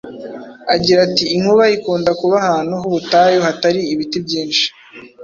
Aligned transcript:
agira 0.75 0.99
ati:“Inkuba 1.07 1.63
ikunda 1.77 2.11
kuba 2.19 2.35
ahantu 2.43 2.73
h’ubutayu 2.81 3.39
hatari 3.47 3.81
ibiti 3.93 4.17
byinshi, 4.25 4.65